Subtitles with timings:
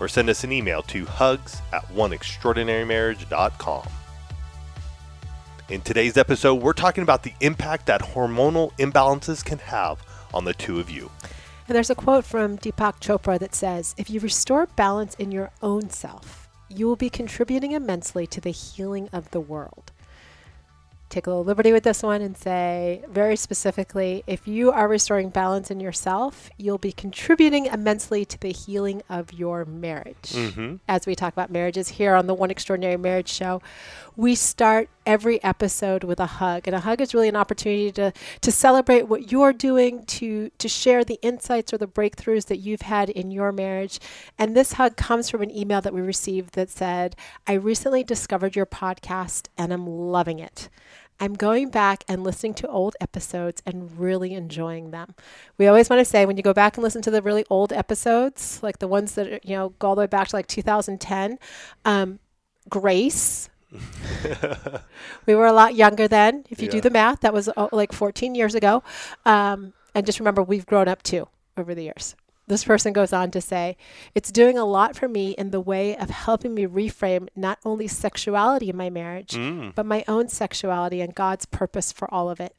[0.00, 3.88] or send us an email to hugs at oneextraordinarymarriage.com.
[5.70, 9.98] In today's episode, we're talking about the impact that hormonal imbalances can have
[10.34, 11.10] on the two of you.
[11.66, 15.50] And there's a quote from Deepak Chopra that says If you restore balance in your
[15.62, 19.92] own self, you will be contributing immensely to the healing of the world
[21.14, 25.28] take a little liberty with this one and say very specifically if you are restoring
[25.30, 30.32] balance in yourself, you'll be contributing immensely to the healing of your marriage.
[30.32, 30.76] Mm-hmm.
[30.88, 33.62] As we talk about marriages here on the One Extraordinary Marriage Show,
[34.16, 36.66] we start every episode with a hug.
[36.66, 40.68] And a hug is really an opportunity to, to celebrate what you're doing, to, to
[40.68, 44.00] share the insights or the breakthroughs that you've had in your marriage.
[44.38, 47.16] And this hug comes from an email that we received that said,
[47.46, 50.68] I recently discovered your podcast and I'm loving it.
[51.20, 55.14] I'm going back and listening to old episodes and really enjoying them.
[55.58, 57.72] We always want to say when you go back and listen to the really old
[57.72, 61.38] episodes, like the ones that you know go all the way back to like 2010,
[61.84, 62.18] um,
[62.68, 63.48] Grace.
[65.26, 66.44] we were a lot younger then.
[66.50, 66.72] If you yeah.
[66.72, 68.82] do the math, that was oh, like 14 years ago.
[69.24, 72.14] Um, and just remember, we've grown up too over the years.
[72.46, 73.76] This person goes on to say,
[74.14, 77.88] It's doing a lot for me in the way of helping me reframe not only
[77.88, 79.74] sexuality in my marriage, mm.
[79.74, 82.54] but my own sexuality and God's purpose for all of it.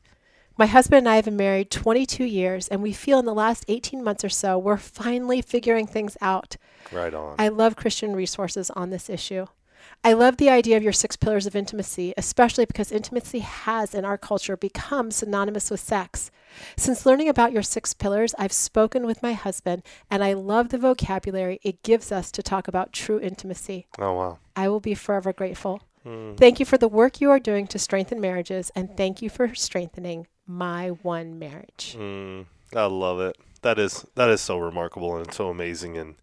[0.57, 3.65] My husband and I have been married 22 years, and we feel in the last
[3.67, 6.55] 18 months or so, we're finally figuring things out.
[6.93, 7.35] Right on.
[7.37, 9.47] I love Christian resources on this issue.
[10.03, 14.05] I love the idea of your six pillars of intimacy, especially because intimacy has in
[14.05, 16.29] our culture become synonymous with sex.
[16.77, 20.77] Since learning about your six pillars, I've spoken with my husband, and I love the
[20.77, 23.87] vocabulary it gives us to talk about true intimacy.
[23.99, 24.39] Oh, wow.
[24.55, 25.81] I will be forever grateful.
[26.05, 26.37] Mm.
[26.37, 29.55] Thank you for the work you are doing to strengthen marriages, and thank you for
[29.55, 31.95] strengthening my one marriage.
[31.97, 32.45] Mm.
[32.75, 33.37] I love it.
[33.61, 36.15] That is that is so remarkable and so amazing, and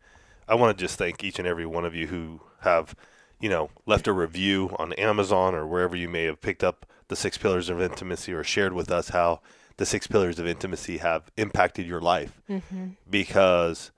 [0.49, 2.95] I want to just thank each and every one of you who have
[3.42, 7.16] you know, left a review on Amazon or wherever you may have picked up the
[7.16, 9.41] six pillars of intimacy or shared with us how
[9.76, 12.41] the six pillars of intimacy have impacted your life.
[12.48, 12.91] Mm-hmm.
[13.10, 13.91] Because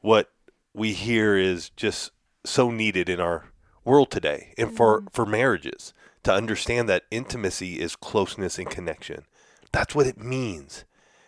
[0.00, 0.30] what
[0.72, 2.12] we hear is just
[2.44, 3.46] so needed in our
[3.84, 5.08] world today and for, mm-hmm.
[5.08, 5.92] for marriages
[6.22, 9.24] to understand that intimacy is closeness and connection.
[9.72, 10.84] That's what it means.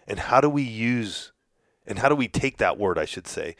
[0.06, 1.32] And how do we use
[1.88, 3.56] and how do we take that word, I should say,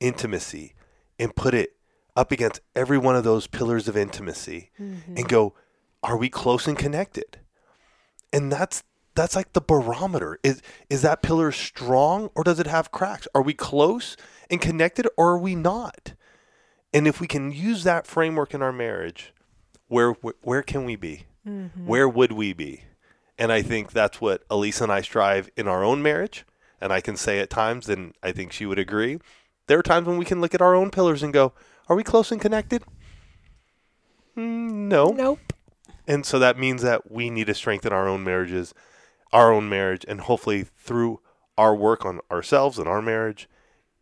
[0.00, 0.74] intimacy,
[1.18, 1.74] and put it
[2.16, 5.16] up against every one of those pillars of intimacy mm-hmm.
[5.16, 5.54] and go,
[6.02, 7.38] are we close and connected?
[8.32, 8.82] And that's
[9.14, 10.38] that's like the barometer.
[10.42, 10.60] Is
[10.90, 13.28] is that pillar strong or does it have cracks?
[13.34, 14.16] Are we close
[14.50, 16.14] and connected or are we not?
[16.92, 19.32] And if we can use that framework in our marriage,
[19.88, 21.26] where where, where can we be?
[21.46, 21.86] Mm-hmm.
[21.86, 22.84] Where would we be?
[23.38, 26.44] And I think that's what Alisa and I strive in our own marriage.
[26.80, 29.18] And I can say at times, and I think she would agree,
[29.66, 31.52] there are times when we can look at our own pillars and go,
[31.88, 32.82] are we close and connected?
[34.36, 35.08] Mm, no.
[35.08, 35.52] Nope.
[36.06, 38.74] And so that means that we need to strengthen our own marriages,
[39.32, 41.20] our own marriage, and hopefully through
[41.56, 43.48] our work on ourselves and our marriage,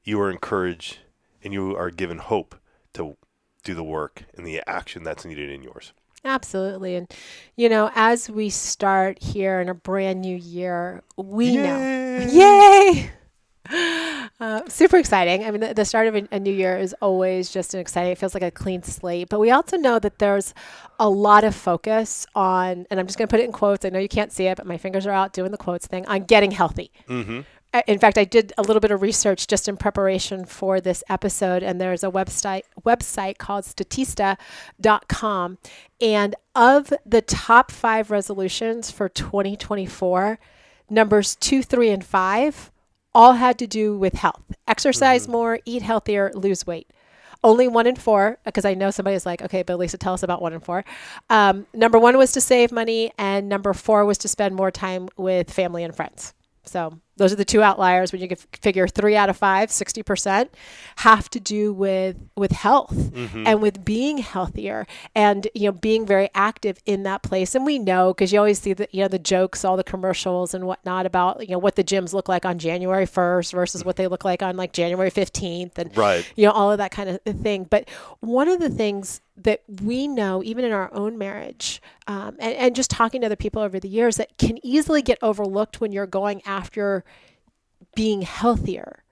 [0.02, 0.98] you are encouraged
[1.44, 2.56] and you are given hope
[2.94, 3.16] to
[3.62, 5.92] do the work and the action that's needed in yours.
[6.24, 6.94] Absolutely.
[6.96, 7.12] And,
[7.56, 11.62] you know, as we start here in a brand new year, we Yay!
[11.62, 13.10] know.
[13.68, 13.98] Yay!
[14.42, 15.44] Uh, super exciting.
[15.44, 18.10] I mean, the, the start of a, a, new year is always just an exciting.
[18.10, 19.28] It feels like a clean slate.
[19.28, 20.52] But we also know that there's
[20.98, 23.84] a lot of focus on, and I'm just going to put it in quotes.
[23.84, 26.04] I know you can't see it, but my fingers are out doing the quotes thing
[26.06, 26.90] on getting healthy.
[27.08, 27.42] Mm-hmm.
[27.86, 31.62] In fact, I did a little bit of research just in preparation for this episode,
[31.62, 35.58] and there's a website website called Statista.com,
[36.00, 40.40] and of the top five resolutions for 2024,
[40.90, 42.71] numbers two, three, and five
[43.14, 45.32] all had to do with health exercise mm-hmm.
[45.32, 46.90] more, eat healthier, lose weight.
[47.44, 50.40] Only one in four, because I know somebody's like, okay, but Lisa, tell us about
[50.40, 50.84] one in four.
[51.28, 55.08] Um, number one was to save money, and number four was to spend more time
[55.16, 56.34] with family and friends.
[56.64, 60.48] So those are the two outliers when you can figure three out of five 60%
[60.96, 63.46] have to do with with health Mm-hmm.
[63.46, 67.78] and with being healthier and you know being very active in that place and we
[67.78, 71.04] know because you always see the you know the jokes all the commercials and whatnot
[71.06, 74.24] about you know what the gyms look like on january 1st versus what they look
[74.24, 76.30] like on like january 15th and Right.
[76.36, 77.88] you know all of that kind of thing but
[78.20, 82.76] one of the things that we know even in our own marriage um, and, and
[82.76, 86.06] just talking to other people over the years that can easily get overlooked when you're
[86.06, 87.02] going after
[87.94, 89.02] being healthier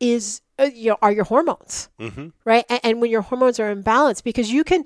[0.00, 2.28] is uh, you know are your hormones Mm-hmm.
[2.44, 2.64] right?
[2.68, 4.84] And, and when your hormones are imbalanced because you can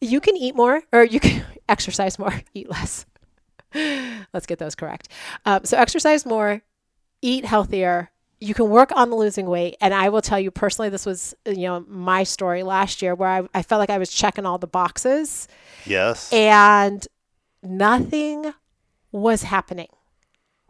[0.00, 3.06] you can eat more or you can exercise more eat less.
[3.74, 5.08] Let's get those correct.
[5.46, 6.62] Um, so exercise more
[7.22, 8.10] eat healthier
[8.42, 11.34] you can work on the losing weight and i will tell you personally this was
[11.46, 14.58] you know my story last year where i, I felt like i was checking all
[14.58, 15.46] the boxes
[15.86, 16.32] Yes.
[16.32, 17.06] and
[17.62, 18.52] nothing
[19.12, 19.88] was happening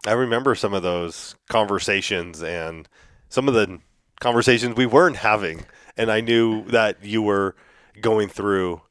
[0.04, 2.88] I remember some of those conversations and
[3.28, 3.78] some of the
[4.18, 5.64] conversations we weren't having.
[5.96, 7.54] And I knew that you were
[8.00, 8.82] going through,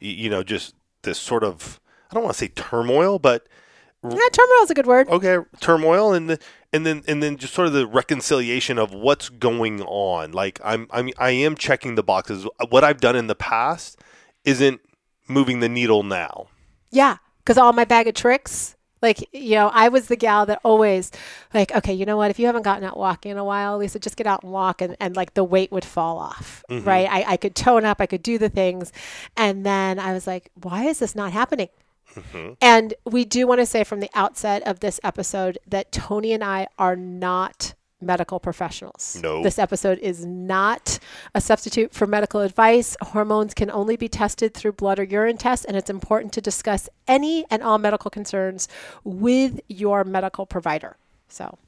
[0.00, 3.46] you know, just this sort of, I don't want to say turmoil, but
[4.04, 4.12] Mm.
[4.12, 6.38] yeah, turmoil is a good word okay, turmoil and the,
[6.74, 10.32] and then and then just sort of the reconciliation of what's going on.
[10.32, 12.46] Like I'm I'm I am checking the boxes.
[12.68, 13.98] What I've done in the past
[14.44, 14.80] isn't
[15.26, 16.48] moving the needle now.
[16.90, 20.60] Yeah, because all my bag of tricks, like you know, I was the gal that
[20.64, 21.10] always,
[21.52, 22.30] like, okay, you know what?
[22.30, 24.82] If you haven't gotten out walking in a while, Lisa, just get out and walk,
[24.82, 26.86] and, and like the weight would fall off, mm-hmm.
[26.86, 27.08] right?
[27.10, 28.92] I, I could tone up, I could do the things,
[29.36, 31.68] and then I was like, why is this not happening?
[32.14, 32.54] Mm-hmm.
[32.60, 36.44] And we do want to say from the outset of this episode that Tony and
[36.44, 39.18] I are not medical professionals.
[39.22, 39.42] No.
[39.42, 40.98] This episode is not
[41.34, 42.96] a substitute for medical advice.
[43.00, 46.88] Hormones can only be tested through blood or urine tests, and it's important to discuss
[47.08, 48.68] any and all medical concerns
[49.04, 50.96] with your medical provider.
[51.28, 51.58] So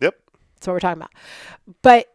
[0.00, 0.16] Yep.
[0.54, 1.12] that's what we're talking about.
[1.82, 2.08] But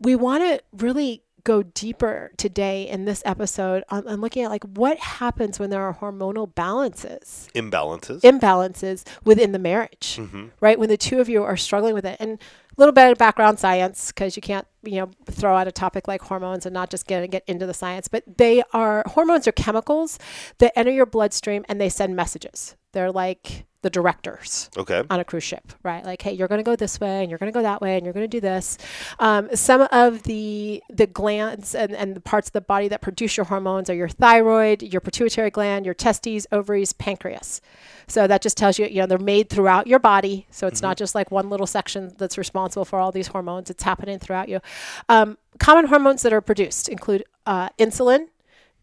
[0.00, 4.64] we want to really go deeper today in this episode on, on looking at like
[4.64, 8.20] what happens when there are hormonal balances Imbalances.
[8.22, 10.46] imbalances within the marriage, Mm-hmm.
[10.60, 10.78] right?
[10.78, 12.16] When the two of you are struggling with it.
[12.20, 15.72] And a little bit of background science, because you can't, you know, throw out a
[15.72, 19.46] topic like hormones and not just get, get into the science, but they are, hormones
[19.48, 20.18] are chemicals
[20.58, 22.76] that enter your bloodstream and they send messages.
[22.92, 25.04] They're like the directors okay.
[25.08, 26.04] on a cruise ship, right?
[26.04, 27.96] Like, hey, you're going to go this way, and you're going to go that way,
[27.96, 28.78] and you're going to do this.
[29.20, 33.36] Um, some of the the glands and, and the parts of the body that produce
[33.36, 37.60] your hormones are your thyroid, your pituitary gland, your testes, ovaries, pancreas.
[38.08, 40.48] So that just tells you, you know, they're made throughout your body.
[40.50, 43.70] So it's not just like one little section that's responsible for all these hormones.
[43.70, 44.60] It's happening throughout you.
[45.08, 48.26] Um, common hormones that are produced include uh, insulin,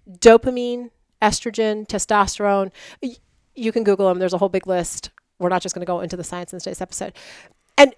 [0.09, 0.91] dopamine,
[1.21, 2.71] estrogen, testosterone.
[3.55, 4.19] You can Google them.
[4.19, 5.09] There's a whole big list.
[5.39, 7.13] We're not just going to go into the science in today's episode.
[7.77, 7.93] And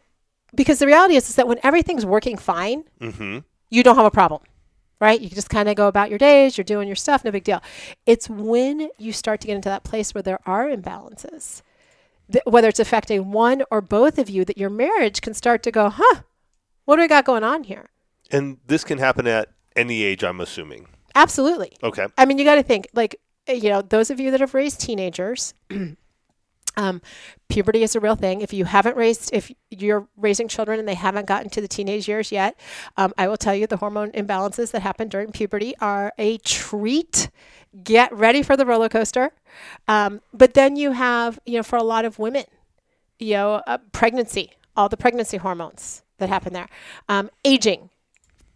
[0.54, 3.40] because the reality is, is that when everything's working fine, Mm-hmm.
[3.70, 4.42] you don't have a problem,
[5.00, 5.20] right?
[5.20, 7.62] You just kind of go about your days, you're doing your stuff, no big deal.
[8.06, 11.62] It's when you start to get into that place where there are imbalances,
[12.46, 15.90] whether it's affecting one or both of you, that your marriage can start to go,
[15.90, 16.22] huh,
[16.86, 17.90] what do we got going on here?
[18.32, 20.88] And this can happen at any age, I'm assuming.
[21.14, 21.74] Absolutely.
[21.84, 22.08] Okay.
[22.18, 24.82] I mean, you got to think like, you know, those of you that have raised
[24.82, 25.54] teenagers,
[26.78, 27.02] um,
[27.50, 28.42] puberty is a real thing.
[28.42, 32.08] If you haven't raised, if you're raising children and they haven't gotten to the teenage
[32.08, 32.60] years yet,
[32.98, 37.30] um, I will tell you the hormone imbalances that happen during puberty are a treat.
[37.84, 39.32] Get ready for the roller coaster.
[39.88, 42.46] Um, but then you have, you know, for a lot of women,
[43.20, 46.70] you know, uh, pregnancy, all the pregnancy hormones that happen there,
[47.10, 47.90] um, aging,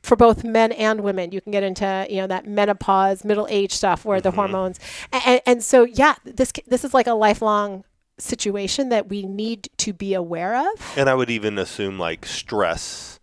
[0.10, 1.32] for both men and women.
[1.32, 4.80] You can get into you know that menopause, middle age stuff where the hormones,
[5.14, 7.84] and, and so yeah, this this is like a lifelong
[8.18, 10.94] situation that we need to be aware of.
[10.98, 13.20] And I would even assume like stress,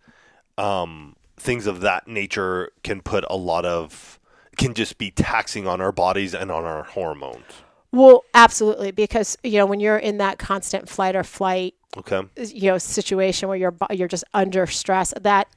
[0.57, 4.17] um, things of that nature can put a lot of,
[4.57, 7.43] can just be taxing on our bodies and on our hormones.
[7.91, 12.21] Well, absolutely, because you know when you're in that constant flight or flight, Okay.
[12.37, 15.47] you know situation where you're you're just under stress that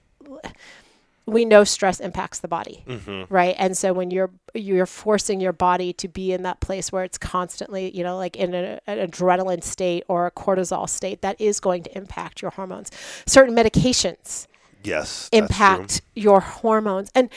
[1.27, 3.33] we know stress impacts the body mm-hmm.
[3.33, 7.05] right and so when you're you're forcing your body to be in that place where
[7.05, 11.41] it's constantly you know like in a, an adrenaline state or a cortisol state that
[11.41, 12.91] is going to impact your hormones
[13.27, 14.47] certain medications
[14.83, 15.29] Yes.
[15.33, 17.11] impact your hormones.
[17.15, 17.31] And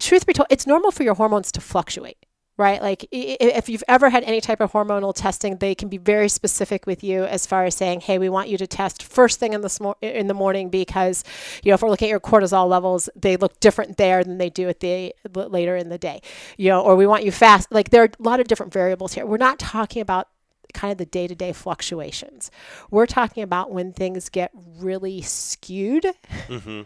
[0.00, 2.18] truth be told, it's normal for your hormones to fluctuate,
[2.56, 2.80] right?
[2.80, 6.86] Like if you've ever had any type of hormonal testing, they can be very specific
[6.86, 9.60] with you as far as saying, "Hey, we want you to test first thing in
[9.60, 11.22] the in the morning because,
[11.62, 14.50] you know, if we're looking at your cortisol levels, they look different there than they
[14.50, 16.20] do at the later in the day,
[16.56, 19.12] you know, or we want you fast." Like there are a lot of different variables
[19.14, 19.26] here.
[19.26, 20.28] We're not talking about
[20.72, 22.50] kind of the day to day fluctuations.
[22.90, 26.04] We're talking about when things get really skewed,
[26.48, 26.82] Mm-hmm.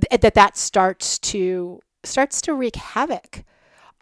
[0.00, 3.44] th- that that starts to starts to wreak havoc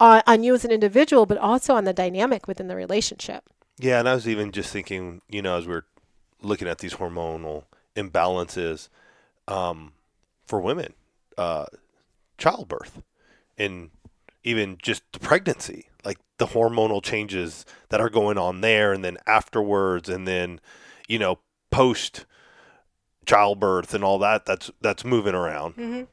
[0.01, 3.43] on, on you as an individual, but also on the dynamic within the relationship.
[3.77, 5.85] Yeah, and I was even just thinking, you know, as we're
[6.41, 7.63] looking at these hormonal
[7.95, 8.89] imbalances
[9.47, 9.93] um,
[10.45, 10.93] for women,
[11.37, 11.67] uh,
[12.37, 13.01] childbirth,
[13.57, 13.91] and
[14.43, 19.17] even just the pregnancy, like the hormonal changes that are going on there, and then
[19.27, 20.59] afterwards, and then,
[21.07, 21.39] you know,
[21.69, 22.25] post
[23.25, 24.45] childbirth and all that.
[24.45, 26.07] That's that's moving around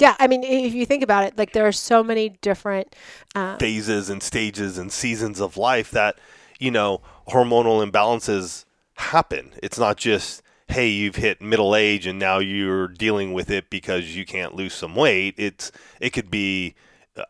[0.00, 2.96] Yeah, I mean, if you think about it, like there are so many different
[3.34, 6.18] um, phases and stages and seasons of life that
[6.58, 8.64] you know hormonal imbalances
[8.94, 9.52] happen.
[9.62, 14.16] It's not just hey you've hit middle age and now you're dealing with it because
[14.16, 15.34] you can't lose some weight.
[15.36, 16.74] It's it could be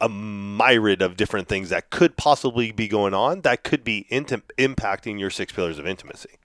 [0.00, 4.42] a myriad of different things that could possibly be going on that could be intim-
[4.58, 6.38] impacting your six pillars of intimacy.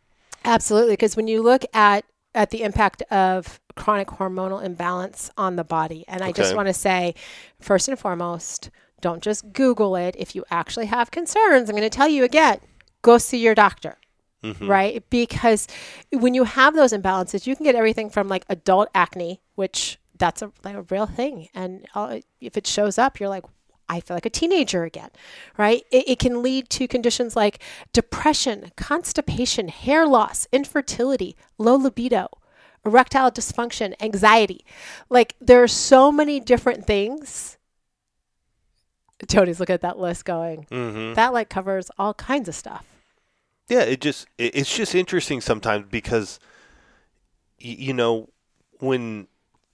[0.43, 5.63] Absolutely, because when you look at at the impact of chronic hormonal imbalance on the
[5.63, 7.13] body, and I just want to say,
[7.59, 8.69] first and foremost,
[9.01, 10.15] don't just Google it.
[10.17, 12.59] If you actually have concerns, I'm going to tell you again,
[13.01, 13.97] go see your doctor.
[14.67, 15.03] Right?
[15.09, 15.67] Because
[16.11, 20.41] when you have those imbalances, you can get everything from like adult acne, which that's
[20.41, 21.49] a, like a real thing.
[21.53, 23.43] And uh, if it shows up, you're like,
[23.89, 25.09] I feel like a teenager again,
[25.57, 25.83] right?
[25.91, 32.29] It, it can lead to conditions like depression, constipation, hair loss, infertility, low libido,
[32.85, 34.63] erectile dysfunction, anxiety.
[35.09, 37.57] Like there are so many different things.
[39.27, 41.13] Tony's looking at that list going, mm-hmm.
[41.13, 42.85] that like covers all kinds of stuff.
[43.67, 46.39] Yeah, it just it, it's just interesting sometimes because
[47.63, 48.29] y- you know
[48.79, 49.27] when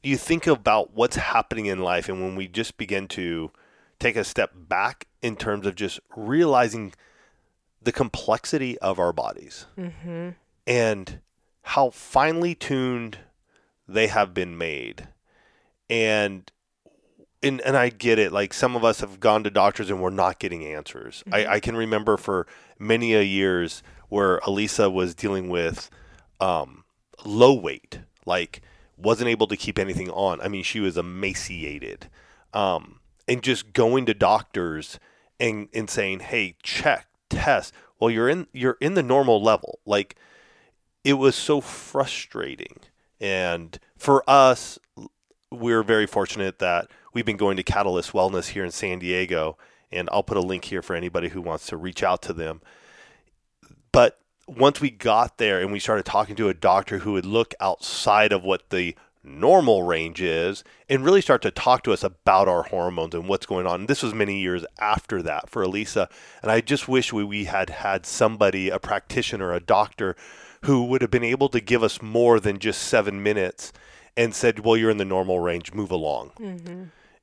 [0.03, 3.51] you think about what's happening in life and when we just begin to
[3.99, 6.93] take a step back in terms of just realizing
[7.81, 9.65] the complexity of our bodies
[10.67, 11.19] and
[11.63, 13.19] how finely tuned
[13.87, 15.07] they have been made
[15.89, 16.51] and
[17.43, 18.31] and and I get it.
[18.31, 21.23] Like some of us have gone to doctors and we're not getting answers.
[21.31, 22.47] I, I can remember for
[22.79, 25.89] many a years where Alisa was dealing with
[26.39, 26.83] um,
[27.25, 28.61] low weight, like
[28.97, 30.39] wasn't able to keep anything on.
[30.41, 32.09] I mean, she was emaciated,
[32.53, 34.99] um, and just going to doctors
[35.39, 39.79] and and saying, "Hey, check, test." Well, you're in you're in the normal level.
[39.85, 40.15] Like
[41.03, 42.77] it was so frustrating,
[43.19, 44.79] and for us,
[45.51, 49.57] we're very fortunate that we've been going to Katalyst Wellness here in San Diego,
[49.91, 52.61] and I'll put a link here for anybody who wants to reach out to them.
[53.91, 57.53] But once we got there and we started talking to a doctor who would look
[57.59, 62.47] outside of what the normal range is and really start to talk to us about
[62.47, 63.81] our hormones and what's going on.
[63.81, 66.09] And this was many years after that for Alisa.
[66.41, 70.15] And I just wish we, we had had somebody, a practitioner, a doctor,
[70.65, 73.73] who would have been able to give us more than just seven minutes
[74.15, 76.31] and said, well, you're in the normal range, move along.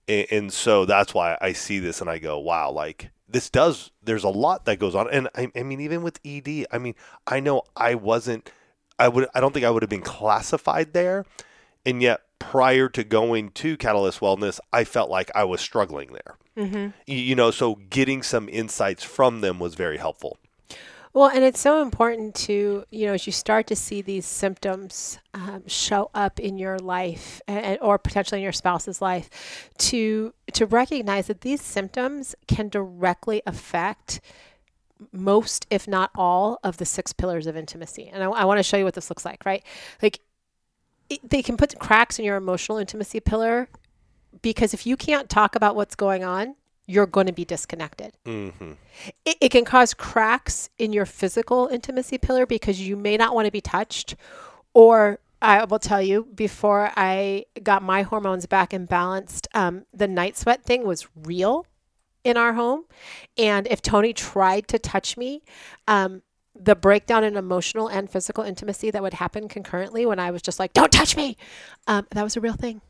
[0.09, 3.90] And, and so that's why I see this and I go, wow, like this does,
[4.02, 5.09] there's a lot that goes on.
[5.11, 6.95] And I, I mean, even with ED, I mean,
[7.26, 8.50] I know I wasn't,
[8.99, 11.25] I would, I don't think I would have been classified there.
[11.87, 16.37] And yet prior to going to Katalyst Wellness, I felt like I was struggling there.
[16.57, 16.88] Mm-hmm.
[17.07, 20.38] You know, so getting some insights from them was very helpful.
[21.18, 25.18] Well, and it's so important to, you know, as you start to see these symptoms
[25.34, 29.28] um, show up in your life and, or potentially in your spouse's life,
[29.78, 34.20] to to recognize that these symptoms can directly affect
[35.10, 38.08] most, if not all, of the six pillars of intimacy.
[38.12, 39.64] And I, I want to show you what this looks like, right?
[40.00, 40.20] Like,
[41.10, 43.68] it, they can put cracks in your emotional intimacy pillar
[44.40, 46.54] because if you can't talk about what's going on,
[46.90, 48.73] you're going to be disconnected Mm-hmm.
[49.25, 53.45] it, it can cause cracks in your physical intimacy pillar because you may not want
[53.47, 54.16] to be touched
[54.75, 60.09] or i will tell you before i got my hormones back and balanced um, the
[60.09, 61.66] night sweat thing was real
[62.25, 62.85] in our home
[63.37, 65.42] and if tony tried to touch me
[65.87, 66.23] um,
[66.61, 70.59] the breakdown in emotional and physical intimacy that would happen concurrently when i was just
[70.59, 71.37] like don't touch me
[71.87, 72.80] um, that was a real thing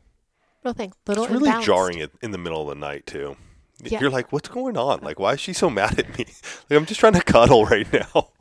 [0.63, 1.63] real thing little It's really imbalanced.
[1.65, 3.35] jarring it in the middle of the night too.
[3.83, 3.99] Yeah.
[4.01, 4.99] You're like, what's going on?
[5.01, 6.25] Like, why is she so mad at me?
[6.69, 8.29] Like, I'm just trying to cuddle right now.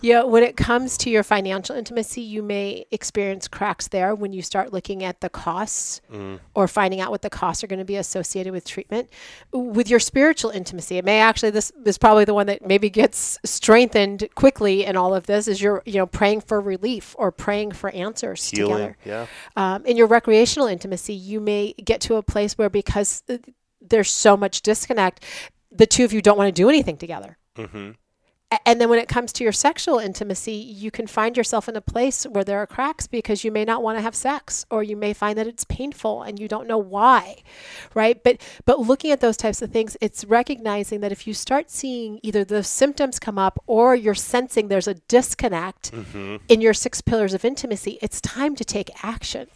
[0.00, 4.42] Yeah, when it comes to your financial intimacy, you may experience cracks there when you
[4.42, 6.00] start looking at the costs
[6.54, 9.08] or finding out what the costs are going to be associated with treatment.
[9.52, 13.38] With your spiritual intimacy, it may actually this is probably the one that maybe gets
[13.44, 17.70] strengthened quickly in all of this is you're you know praying for relief or praying
[17.70, 18.96] for answers Healing, together.
[19.04, 19.26] yeah.
[19.54, 23.36] Um, in your recreational intimacy, you may get to a place where because uh,
[23.92, 25.22] there's so much disconnect,
[25.70, 27.92] the two of you don't want to do anything together Mm-hmm.
[28.66, 31.80] And then when it comes to your sexual intimacy, you can find yourself in a
[31.80, 34.94] place where there are cracks because you may not want to have sex or you
[34.94, 37.36] may find that it's painful and you don't know why.
[37.94, 38.22] Right?
[38.22, 42.20] But but looking at those types of things, it's recognizing that if you start seeing
[42.22, 46.36] either the symptoms come up or you're sensing there's a disconnect mm-hmm.
[46.48, 49.48] in your six pillars of intimacy, it's time to take action.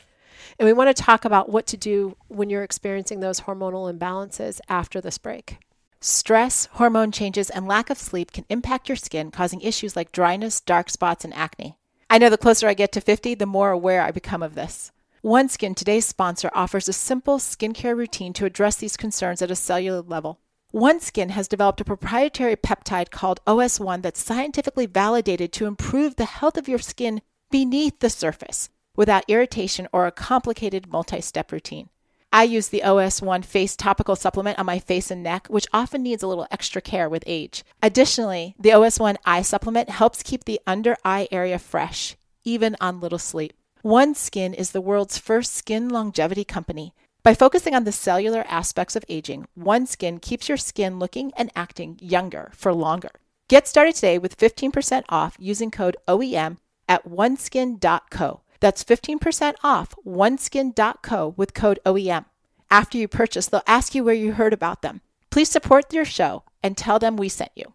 [0.58, 4.60] And we want to talk about what to do when you're experiencing those hormonal imbalances
[4.68, 5.58] after this break.
[6.00, 10.60] Stress, hormone changes, and lack of sleep can impact your skin, causing issues like dryness,
[10.60, 11.76] dark spots, and acne.
[12.08, 14.92] I know the closer I get to 50, the more aware I become of this.
[15.24, 20.00] OneSkin, today's sponsor, offers a simple skincare routine to address these concerns at a cellular
[20.00, 20.38] level.
[20.72, 26.56] OneSkin has developed a proprietary peptide called OS1 that's scientifically validated to improve the health
[26.56, 31.88] of your skin beneath the surface without irritation or a complicated multi step routine.
[32.32, 36.22] I use the OS1 face topical supplement on my face and neck, which often needs
[36.22, 37.64] a little extra care with age.
[37.82, 43.18] Additionally, the OS1 eye supplement helps keep the under eye area fresh, even on little
[43.18, 43.52] sleep.
[43.84, 46.92] OneSkin is the world's first skin longevity company.
[47.22, 51.98] By focusing on the cellular aspects of aging, OneSkin keeps your skin looking and acting
[52.02, 53.10] younger for longer.
[53.48, 58.40] Get started today with 15% off using code OEM at oneskin.co.
[58.66, 62.24] That's 15% off oneskin.co with code OEM.
[62.68, 65.02] After you purchase, they'll ask you where you heard about them.
[65.30, 67.74] Please support their show and tell them we sent you.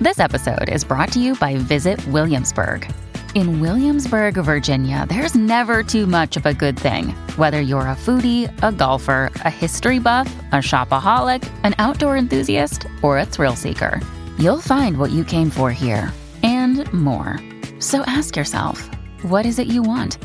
[0.00, 2.88] This episode is brought to you by Visit Williamsburg.
[3.34, 7.08] In Williamsburg, Virginia, there's never too much of a good thing.
[7.34, 13.18] Whether you're a foodie, a golfer, a history buff, a shopaholic, an outdoor enthusiast, or
[13.18, 14.00] a thrill seeker,
[14.38, 16.12] you'll find what you came for here
[16.44, 17.40] and more.
[17.80, 18.88] So ask yourself,
[19.30, 20.18] what is it you want?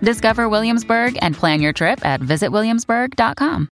[0.00, 3.68] Discover Williamsburg and plan your trip at visitwilliamsburg.com.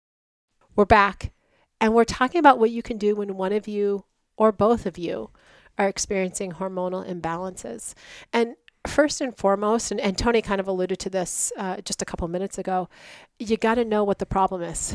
[0.76, 1.32] We're back,
[1.80, 4.04] and we're talking about what you can do when one of you
[4.36, 5.30] or both of you
[5.78, 7.94] are experiencing hormonal imbalances.
[8.32, 12.04] And first and foremost, and, and Tony kind of alluded to this uh, just a
[12.04, 12.90] couple minutes ago,
[13.38, 14.94] you got to know what the problem is,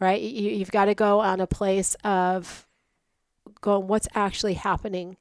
[0.00, 0.20] right?
[0.20, 2.68] You, you've got to go on a place of
[3.62, 5.16] going, what's actually happening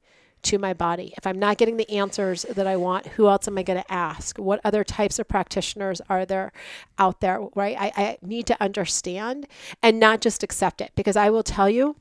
[0.45, 1.13] to my body.
[1.17, 3.91] If I'm not getting the answers that I want, who else am I going to
[3.91, 4.37] ask?
[4.37, 6.51] What other types of practitioners are there
[6.97, 7.75] out there, right?
[7.79, 9.47] I, I need to understand
[9.81, 11.95] and not just accept it because I will tell you,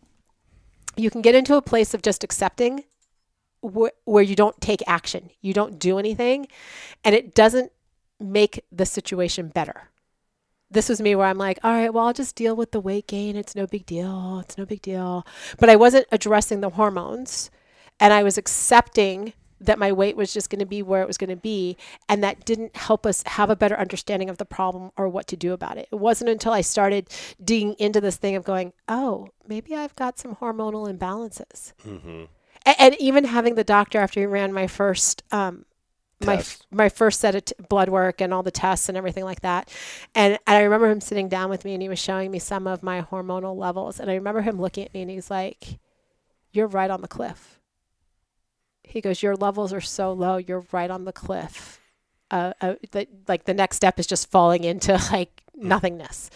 [0.97, 2.85] you can get into a place of just accepting
[3.63, 6.47] wh- where you don't take action, you don't do anything,
[7.03, 7.73] and it doesn't
[8.21, 9.91] make the situation better
[10.75, 13.07] this was me where I'm like, all right, well, I'll just deal with the weight
[13.07, 13.37] gain.
[13.37, 14.41] It's no big deal.
[14.41, 15.27] It's no big deal.
[15.59, 17.51] But I wasn't addressing the hormones
[18.01, 21.17] and I was accepting that my weight was just going to be where it was
[21.17, 21.77] going to be
[22.09, 25.37] and that didn't help us have a better understanding of the problem or what to
[25.37, 27.09] do about it it wasn't until i started
[27.43, 32.25] digging into this thing of going oh maybe i've got some hormonal imbalances mm-hmm.
[32.67, 35.65] and, and, even having the doctor after he ran my first um,
[36.21, 39.41] my my first set of t- blood work and all the tests and everything like
[39.41, 39.69] that.
[40.15, 42.67] And, and I remember him sitting down with me and he was showing me some
[42.67, 44.01] of my hormonal levels.
[44.01, 45.79] And I remember him looking at me and he's like,
[46.53, 47.61] "You're right on the cliff."
[48.85, 51.81] He goes, Your levels are so low, you're right on the cliff.
[52.31, 55.65] Uh, uh, the, like the next step is just falling into like mm.
[55.65, 56.31] nothingness.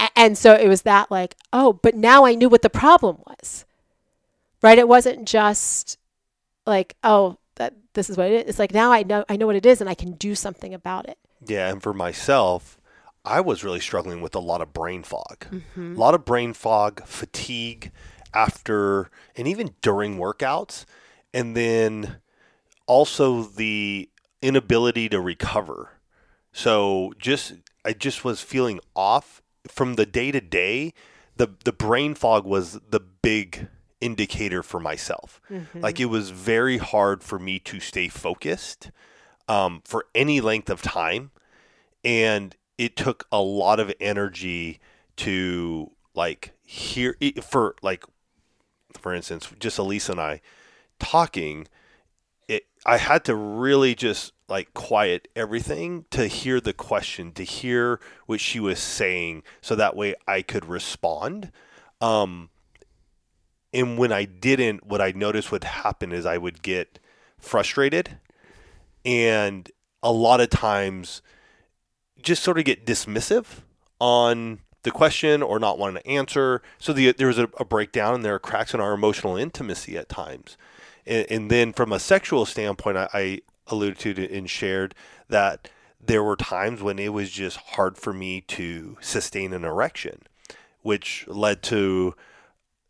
[0.00, 3.18] A- and so it was that, like, oh, but now I knew what the problem
[3.26, 3.64] was,
[4.62, 4.78] right?
[4.78, 5.98] It wasn't just
[6.66, 8.50] like, oh, that this is what it is.
[8.50, 10.74] It's like now I know I know what it is and I can do something
[10.74, 11.18] about it.
[11.46, 12.78] Yeah, and for myself,
[13.24, 15.94] I was really struggling with a lot of brain fog, mm-hmm.
[15.94, 17.92] a lot of brain fog, fatigue
[18.34, 20.84] after and even during workouts
[21.34, 22.18] and then
[22.86, 24.08] also the
[24.40, 25.90] inability to recover.
[26.52, 30.94] So just I just was feeling off from the day to day.
[31.36, 33.68] The the brain fog was the big
[34.00, 35.40] indicator for myself.
[35.50, 35.80] Mm-hmm.
[35.80, 38.92] Like it was very hard for me to stay focused
[39.48, 41.32] um, for any length of time,
[42.04, 44.78] and it took a lot of energy
[45.16, 48.04] to like hear for like
[49.00, 50.40] for instance, just Alisa and I
[51.04, 51.68] talking,
[52.48, 58.00] it I had to really just like quiet everything to hear the question, to hear
[58.26, 61.52] what she was saying, so that way I could respond.
[62.00, 62.50] Um,
[63.72, 66.98] and when I didn't, what I noticed would happen is I would get
[67.38, 68.18] frustrated,
[69.04, 69.70] and
[70.02, 71.22] a lot of times
[72.22, 73.62] just sort of get dismissive
[74.00, 76.62] on the question or not wanting to answer.
[76.78, 79.96] So the, there was a, a breakdown, and there are cracks in our emotional intimacy
[79.96, 80.56] at times.
[81.06, 84.94] And, and then from a sexual standpoint, I, I alluded to and shared
[85.28, 90.22] that there were times when it was just hard for me to sustain an erection,
[90.82, 92.14] which led to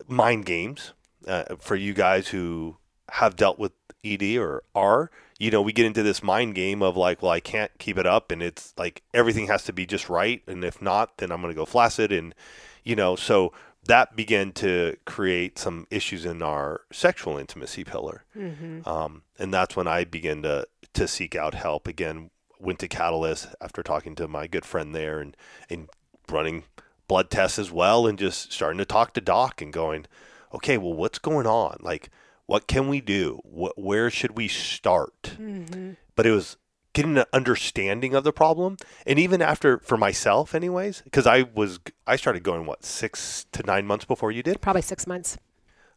[0.09, 0.93] mind games
[1.27, 2.77] uh, for you guys who
[3.11, 3.73] have dealt with
[4.05, 7.41] ED or are, you know, we get into this mind game of like, well, I
[7.41, 10.81] can't keep it up, and it's like everything has to be just right, and if
[10.81, 12.35] not, then I'm going to go flaccid, and
[12.83, 13.53] you know, so
[13.87, 18.89] that began to create some issues in our sexual intimacy pillar, Mm-hmm.
[18.89, 22.31] um, and that's when I began to to seek out help again.
[22.61, 25.37] Went to Katalyst after talking to my good friend there, and
[25.69, 25.89] and
[26.31, 26.65] running
[27.09, 30.07] blood tests as well, and just starting to talk to doc and going,
[30.55, 31.77] okay, well, what's going on?
[31.81, 32.11] Like,
[32.47, 33.41] what can we do?
[33.45, 35.35] What, where should we start?
[35.39, 35.93] Mm-hmm.
[36.17, 36.57] But it was
[36.95, 41.81] getting an understanding of the problem, and even after for myself, anyways, because I was
[42.07, 44.63] I started going what six to nine months before you did.
[44.63, 45.37] Probably six months.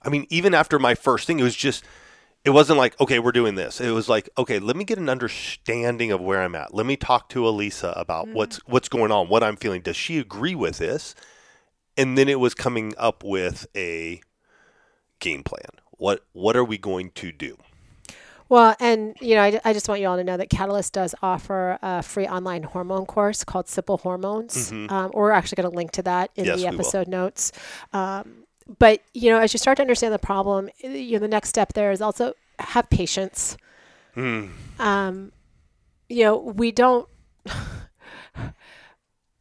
[0.01, 1.83] I mean, even after my first thing, it was just,
[2.45, 3.81] it wasn't like, okay, we're doing this.
[3.81, 6.73] It was like, okay, let me get an understanding of where I'm at.
[6.73, 8.36] Let me talk to Alisa about mm-hmm.
[8.36, 9.81] what's what's going on, what I'm feeling.
[9.81, 11.15] Does she agree with this?
[11.97, 14.21] And then it was coming up with a
[15.19, 15.71] game plan.
[15.91, 17.57] What what are we going to do?
[18.49, 21.13] Well, and you know, I, I just want you all to know that Katalyst does
[21.21, 24.71] offer a free online hormone course called Simple Hormones.
[24.71, 26.60] Um, we're actually going to link to that in Mm-hmm.
[26.60, 27.51] Yes, the episode notes.
[27.91, 28.45] Um,
[28.79, 31.49] but you know, as you start to understand the problem, eh, you know, the next
[31.49, 33.57] step there is also have patience.
[34.13, 34.47] Hmm.
[34.79, 35.31] Um,
[36.10, 37.07] you know, we don't.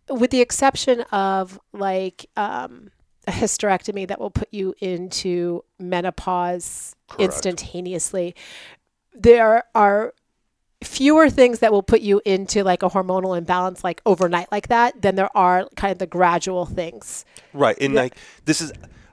[0.08, 2.90] with the exception of like um,
[3.26, 7.22] a hysterectomy that will put you into menopause Correct.
[7.22, 8.34] instantaneously,
[9.16, 10.12] there are
[10.82, 15.00] fewer things that will put you into like a hormonal imbalance like overnight like that
[15.00, 17.24] than there are kind of the gradual things.
[17.52, 17.76] Right.
[17.80, 18.72] And like this is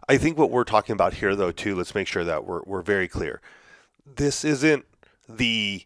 [0.10, 2.82] I think what we're talking about here though too, let's make sure that we're we're
[2.82, 3.42] very clear.
[4.06, 4.86] This isn't
[5.28, 5.84] the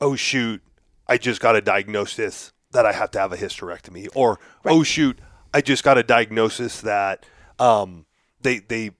[0.00, 0.62] oh shoot,
[1.06, 5.18] I just got a diagnosis that I have to have a hysterectomy or oh shoot,
[5.54, 7.24] I just got a diagnosis that
[7.60, 8.06] um
[8.42, 8.90] they they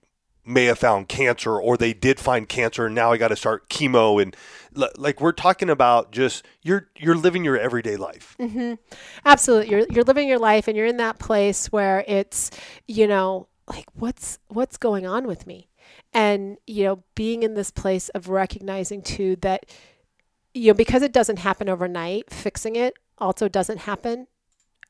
[0.44, 3.68] may have found cancer or they did find cancer and now I got to start
[3.68, 4.34] chemo and
[4.74, 8.36] like we're talking about just you're you're living your everyday life.
[9.24, 9.70] Absolutely.
[9.70, 12.50] You're you're living your life and you're in that place where it's,
[12.86, 15.68] you know, like what's what's going on with me?
[16.12, 19.66] And, you know, being in this place of recognizing too that
[20.52, 24.26] you know, because it doesn't happen overnight, fixing it also doesn't happen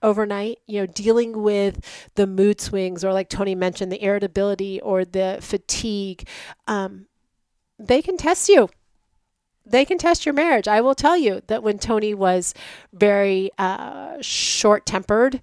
[0.03, 0.59] overnight.
[0.67, 5.39] You know, dealing with the mood swings or like Tony mentioned, the irritability or the
[5.41, 6.27] fatigue,
[6.67, 7.07] um,
[7.79, 8.69] they can test you
[9.67, 10.69] they can test your marriage.
[10.69, 12.55] I will tell you that when Tony was
[12.93, 15.41] very uh, short tempered,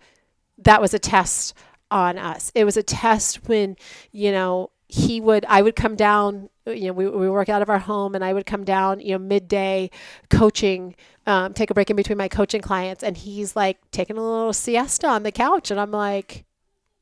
[0.58, 1.53] that was a test
[1.89, 2.51] on us.
[2.56, 3.77] It was a test when,
[4.12, 7.69] you know, he would, I would come down, you know, we, we work out of
[7.69, 9.89] our home and I would come down, you know, midday
[10.30, 13.03] coaching, um, take a break in between my coaching clients.
[13.03, 15.71] And he's like taking a little siesta on the couch.
[15.71, 16.45] And I'm like,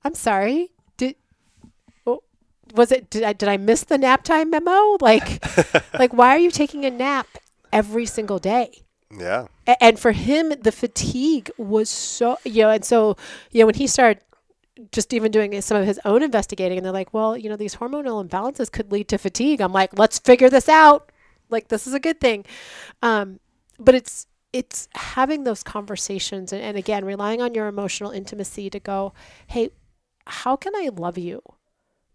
[0.03, 0.71] I'm sorry.
[2.73, 4.97] Was it, did I, did I miss the nap time memo?
[4.99, 5.43] Like,
[5.99, 7.27] like, why are you taking a nap
[7.71, 8.85] every single day?
[9.11, 9.47] Yeah.
[9.67, 13.17] A- and for him the fatigue was so you know and so
[13.51, 14.21] you know when he started
[14.91, 17.75] just even doing some of his own investigating and they're like well you know these
[17.75, 21.11] hormonal imbalances could lead to fatigue i'm like let's figure this out
[21.49, 22.45] like this is a good thing
[23.01, 23.39] um,
[23.79, 28.79] but it's it's having those conversations and, and again relying on your emotional intimacy to
[28.79, 29.13] go
[29.47, 29.69] hey
[30.27, 31.41] how can i love you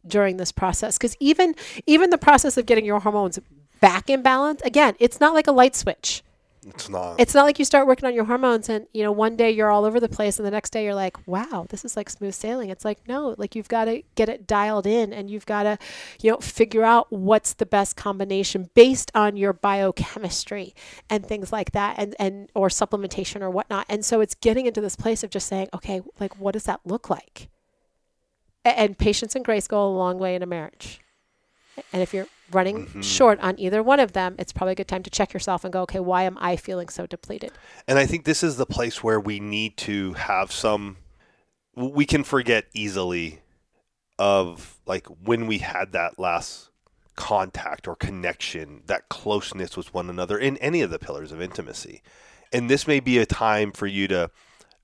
[0.06, 1.54] during this process because even
[1.86, 3.38] even the process of getting your hormones
[3.80, 6.22] back in balance again it's not like a light switch.
[6.66, 7.18] It's not.
[7.18, 9.70] it's not like you start working on your hormones and you know one day you're
[9.70, 12.34] all over the place and the next day you're like wow this is like smooth
[12.34, 12.68] sailing.
[12.68, 15.78] It's like no like you've got to get it dialed in and you've got to
[16.20, 20.74] you know figure out what's the best combination based on your biochemistry
[21.08, 23.86] and things like that and and or supplementation or whatnot.
[23.88, 26.80] And so it's getting into this place of just saying okay like what does that
[26.84, 27.48] look like
[28.64, 31.00] and patience and grace go a long way in a marriage
[31.92, 33.00] and if you're running mm-hmm.
[33.00, 35.72] short on either one of them, it's probably a good time to check yourself and
[35.72, 37.52] go, okay, why am I feeling so depleted?
[37.86, 40.96] And I think this is the place where we need to have some.
[41.74, 43.40] We can forget easily
[44.18, 46.70] of like when we had that last
[47.16, 52.02] contact or connection, that closeness with one another in any of the pillars of intimacy.
[52.52, 54.30] And this may be a time for you to,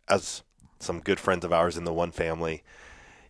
[0.08, 0.42] as
[0.78, 2.62] some good friends of ours in the one family,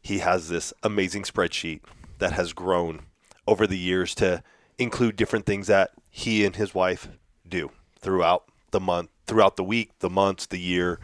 [0.06, 1.80] he has this amazing spreadsheet
[2.18, 3.00] that has grown
[3.44, 4.40] over the years to
[4.78, 7.08] include different things that he and his wife
[7.48, 11.00] do throughout the month, throughout the week, the months, the year.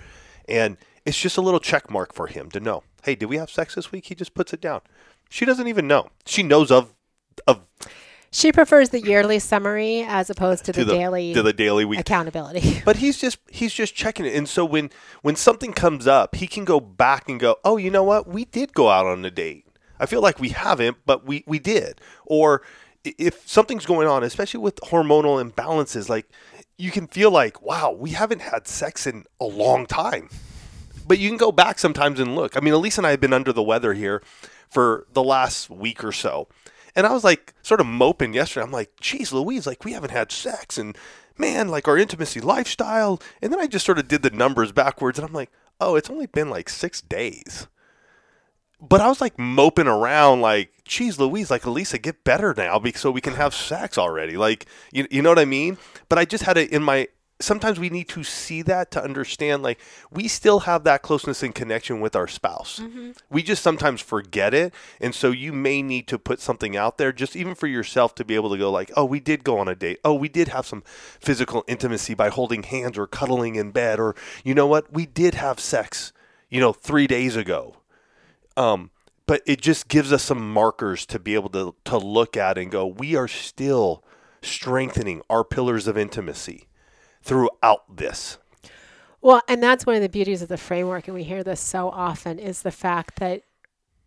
[0.48, 3.50] And it's just a little check mark for him to know, hey, did we have
[3.50, 4.06] sex this week?
[4.06, 4.82] He just puts it down.
[5.28, 6.10] She doesn't even know.
[6.24, 6.94] She knows of
[7.48, 7.60] of
[8.34, 11.84] She prefers the yearly summary as opposed to the, to the daily to the daily
[11.84, 12.00] week.
[12.00, 12.80] accountability.
[12.84, 14.34] But he's just he's just checking it.
[14.34, 14.90] And so when
[15.20, 18.26] when something comes up, he can go back and go, "Oh, you know what?
[18.26, 19.66] We did go out on a date.
[20.00, 22.00] I feel like we haven't, but we we did.
[22.24, 22.62] Or
[23.04, 26.26] if something's going on, especially with hormonal imbalances, like
[26.78, 30.30] you can feel like, wow, we haven't had sex in a long time.
[31.06, 32.56] But you can go back sometimes and look.
[32.56, 34.22] I mean, Elise and I have been under the weather here
[34.70, 36.48] for the last week or so.
[36.94, 38.64] And I was like, sort of moping yesterday.
[38.64, 40.96] I'm like, geez, Louise, like we haven't had sex and
[41.38, 43.20] man, like our intimacy lifestyle.
[43.40, 45.50] And then I just sort of did the numbers backwards and I'm like,
[45.80, 47.66] oh, it's only been like six days.
[48.80, 53.12] But I was like moping around, like, geez, Louise, like, Alisa, get better now so
[53.12, 54.36] we can have sex already.
[54.36, 55.78] Like, you, you know what I mean?
[56.08, 57.06] But I just had it in my,
[57.42, 61.54] sometimes we need to see that to understand, like, we still have that closeness and
[61.54, 62.80] connection with our spouse.
[62.80, 63.12] Mm-hmm.
[63.30, 64.72] We just sometimes forget it.
[65.00, 68.24] And so you may need to put something out there, just even for yourself to
[68.24, 69.98] be able to go, like, oh, we did go on a date.
[70.04, 74.00] Oh, we did have some physical intimacy by holding hands or cuddling in bed.
[74.00, 74.92] Or, you know what?
[74.92, 76.12] We did have sex,
[76.48, 77.76] you know, three days ago
[78.56, 78.90] um,
[79.26, 82.70] but it just gives us some markers to be able to, to look at and
[82.70, 84.04] go, we are still
[84.42, 86.66] strengthening our pillars of intimacy
[87.22, 88.38] throughout this.
[89.20, 91.88] Well, and that's one of the beauties of the framework, and we hear this so
[91.88, 93.42] often, is the fact that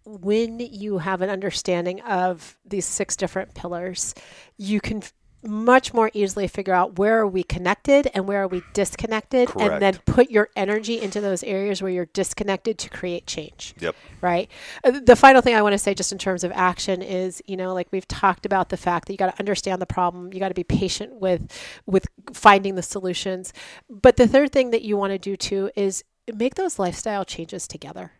[0.06, 4.14] when you have an understanding of these six different pillars,
[4.58, 5.02] you can
[5.46, 9.74] much more easily figure out where are we connected and where are we disconnected Correct.
[9.74, 13.74] and then put your energy into those areas where you're disconnected to create change.
[13.80, 13.96] Yep.
[14.22, 14.50] Right?
[14.84, 17.58] Uh, the final thing i want to say just in terms of action is you
[17.58, 20.40] know like we've talked about the fact that you got to understand the problem you
[20.40, 21.52] got to be patient with
[21.86, 23.54] with finding the solutions.
[23.90, 26.04] But the third thing that you want to do too is
[26.34, 28.12] make those lifestyle changes together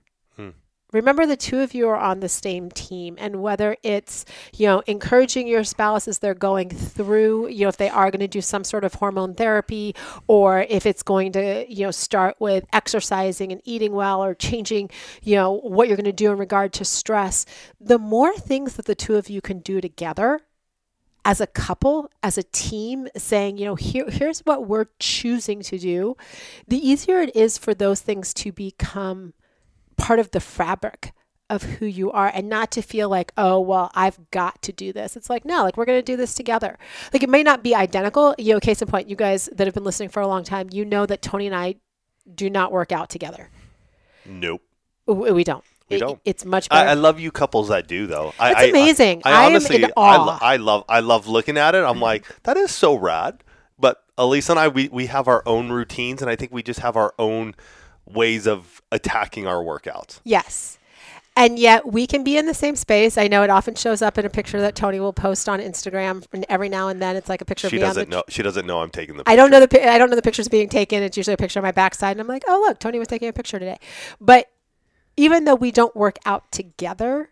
[0.96, 4.82] remember the two of you are on the same team and whether it's you know
[4.88, 8.42] encouraging your spouse as they're going through you know if they are going to do
[8.42, 9.94] some sort of hormone therapy
[10.28, 14.90] or if it's going to you know start with exercising and eating well or changing
[15.22, 17.46] you know what you're going to do in regard to stress
[17.80, 20.42] the more things that the two of you can do together
[21.28, 25.80] as a couple, as a team, saying, you know, here, here's what we're choosing to
[25.80, 26.16] do,
[26.68, 29.34] the easier it is for those things to become
[29.98, 31.14] part of the fabric
[31.50, 34.92] of who you are and not to feel like, oh, well, I've got to do
[34.92, 35.16] this.
[35.16, 36.78] It's like, no, like we're going to do this together.
[37.14, 38.34] Like it may not be identical.
[38.38, 40.70] You know, case in point, you guys that have been listening for a long time,
[40.72, 41.76] you know that Tony and I
[42.34, 43.50] do not work out together.
[44.26, 44.62] Nope.
[45.06, 45.64] We don't.
[45.88, 46.20] We don't.
[46.24, 46.88] It, it's much better.
[46.88, 48.30] I, I, love you couples that do though.
[48.30, 49.22] It's I, amazing.
[49.24, 51.84] I, I honestly, I, I, love, I love looking at it.
[51.84, 52.02] I'm mm-hmm.
[52.02, 53.44] like, that is so rad.
[53.78, 56.80] But Elise and I, we, we have our own routines, and I think we just
[56.80, 57.54] have our own
[58.06, 60.20] ways of attacking our workouts.
[60.24, 60.78] Yes.
[61.38, 63.18] And yet we can be in the same space.
[63.18, 66.26] I know it often shows up in a picture that Tony will post on Instagram,
[66.32, 67.68] and every now and then it's like a picture.
[67.68, 68.24] She of me doesn't the, know.
[68.30, 69.24] She doesn't know I'm taking the.
[69.24, 69.34] Picture.
[69.34, 69.90] I don't know the.
[69.90, 71.04] I don't know the pictures being taken.
[71.04, 73.28] It's usually a picture of my backside, and I'm like, oh look, Tony was taking
[73.28, 73.78] a picture today.
[74.22, 74.50] But
[75.18, 77.32] even though we don't work out together,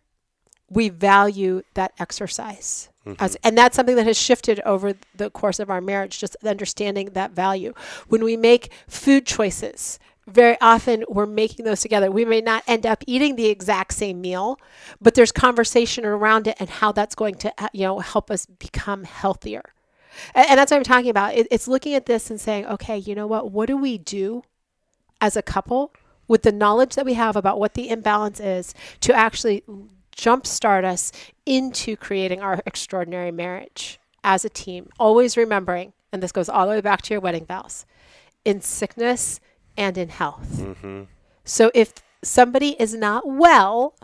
[0.69, 2.89] we value that exercise.
[3.05, 3.23] Mm-hmm.
[3.23, 7.11] As, and that's something that has shifted over the course of our marriage, just understanding
[7.13, 7.73] that value.
[8.07, 12.09] When we make food choices, very often we're making those together.
[12.09, 14.59] We may not end up eating the exact same meal,
[15.01, 18.45] but there's conversation around it and how that's going to uh, you know help us
[18.45, 19.73] become healthier.
[20.33, 21.35] And, and that's what I'm talking about.
[21.35, 23.51] It, it's looking at this and saying, okay, you know what?
[23.51, 24.43] What do we do
[25.19, 25.93] as a couple
[26.27, 29.63] with the knowledge that we have about what the imbalance is to actually
[30.15, 31.11] jumpstart us
[31.45, 34.89] into creating our extraordinary marriage as a team?
[34.99, 37.85] Always remembering, and this goes all the way back to your wedding vows,
[38.45, 39.41] in sickness
[39.77, 40.57] and in health.
[40.57, 41.03] Mm-hmm.
[41.43, 43.95] So if somebody is not well,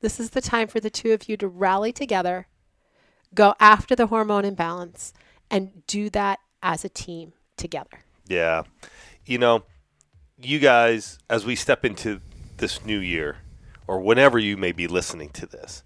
[0.00, 2.46] this is the time for the two of you to rally together,
[3.34, 5.12] go after the hormone imbalance,
[5.50, 8.04] and do that as a team together.
[8.26, 8.62] Yeah.
[9.24, 9.64] You know,
[10.40, 12.20] you guys, as we step into
[12.56, 13.36] this new year,
[13.86, 15.82] or whenever you may be listening to this,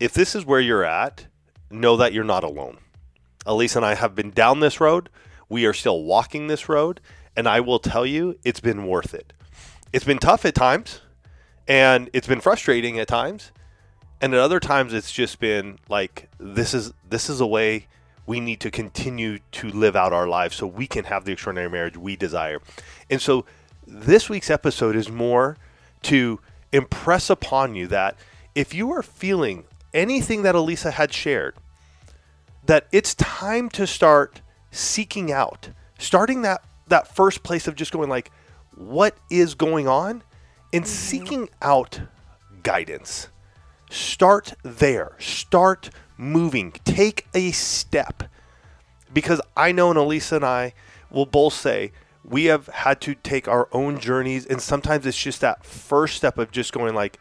[0.00, 1.26] if this is where you're at,
[1.70, 2.78] know that you're not alone.
[3.46, 5.10] Elise and I have been down this road.
[5.48, 7.00] We are still walking this road.
[7.36, 9.32] And I will tell you, it's been worth it.
[9.92, 11.00] It's been tough at times,
[11.66, 13.52] and it's been frustrating at times,
[14.20, 17.86] and at other times it's just been like this is this is a way
[18.26, 21.70] we need to continue to live out our lives so we can have the extraordinary
[21.70, 22.58] marriage we desire.
[23.10, 23.44] And so
[23.86, 25.58] this week's episode is more
[26.02, 26.40] to
[26.72, 28.16] impress upon you that
[28.54, 31.54] if you are feeling anything that Alisa had shared,
[32.64, 35.68] that it's time to start seeking out,
[35.98, 38.30] starting that that first place of just going like,
[38.74, 40.22] what is going on,
[40.72, 40.92] and mm-hmm.
[40.92, 42.00] seeking out
[42.62, 43.28] guidance.
[43.90, 45.16] Start there.
[45.18, 46.72] Start moving.
[46.84, 48.24] Take a step.
[49.12, 50.74] Because I know, and Alisa and I
[51.10, 51.92] will both say,
[52.24, 56.38] we have had to take our own journeys, and sometimes it's just that first step
[56.38, 57.20] of just going like,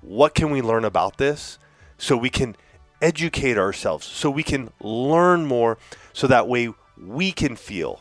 [0.00, 1.58] what can we learn about this
[1.98, 2.56] so we can
[3.00, 5.78] educate ourselves, so we can learn more,
[6.12, 8.00] so that way we can feel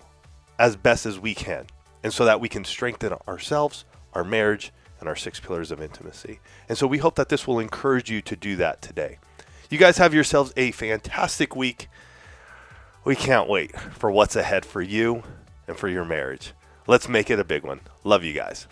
[0.61, 1.65] as best as we can,
[2.03, 6.39] and so that we can strengthen ourselves, our marriage, and our six pillars of intimacy.
[6.69, 9.17] And so we hope that this will encourage you to do that today.
[9.71, 11.89] You guys have yourselves a fantastic week.
[13.03, 15.23] We can't wait for what's ahead for you
[15.67, 16.53] and for your marriage.
[16.85, 17.81] Let's make it a big one.
[18.03, 18.67] Love you guys.